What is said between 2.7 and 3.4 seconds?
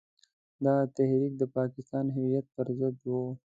ضد وو.